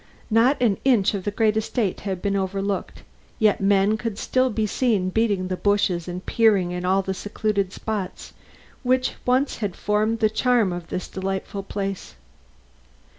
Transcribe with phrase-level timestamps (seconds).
[0.31, 3.03] Not an inch of the great estate had been overlooked,
[3.37, 7.71] yet men could still be seen beating the bushes and peering into all the secluded
[7.71, 8.33] spots
[8.81, 12.15] which once had formed the charm of this delightful place.